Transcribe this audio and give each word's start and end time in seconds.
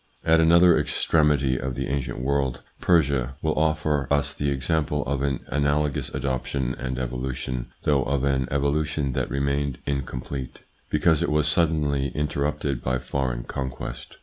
At 0.25 0.39
another 0.39 0.75
extremity 0.79 1.59
of 1.59 1.75
the 1.75 1.87
ancient 1.87 2.17
world, 2.21 2.63
Persia 2.79 3.35
will 3.43 3.53
offer 3.53 4.07
us 4.09 4.33
the 4.33 4.49
example 4.49 5.03
of 5.03 5.21
an 5.21 5.41
analogous 5.49 6.09
adoption 6.09 6.73
and 6.73 6.97
evolution, 6.97 7.67
though 7.83 8.01
of 8.05 8.23
an 8.23 8.47
evolution 8.49 9.13
that 9.13 9.29
remained 9.29 9.77
incomplete, 9.85 10.63
because 10.89 11.21
it 11.21 11.29
was 11.29 11.47
suddenly 11.47 12.07
interrupted 12.15 12.81
by 12.83 12.97
foreign 12.97 13.43
conquest. 13.43 14.17